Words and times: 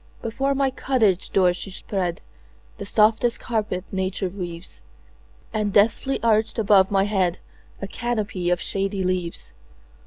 Before 0.23 0.55
my 0.55 0.71
cottage 0.71 1.29
door 1.29 1.53
she 1.53 1.69
spreadThe 1.69 2.23
softest 2.87 3.39
carpet 3.39 3.85
nature 3.91 4.29
weaves, 4.29 4.81
And 5.53 5.71
deftly 5.71 6.19
arched 6.23 6.57
above 6.57 6.89
my 6.89 7.03
headA 7.03 7.37
canopy 7.87 8.49
of 8.49 8.59
shady 8.59 9.03
leaves. 9.03 9.53